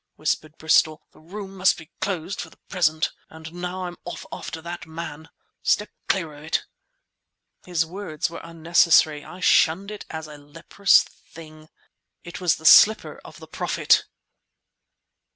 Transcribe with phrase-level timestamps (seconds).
[0.15, 1.03] whispered Bristol.
[1.11, 3.11] "The room must be closed for the present.
[3.29, 5.29] And now I'm off after that man.
[5.61, 6.63] Step clear of it."
[7.67, 11.69] His words were unnecessary; I shunned it as a leprous thing.
[12.23, 14.05] It was the slipper of the Prophet!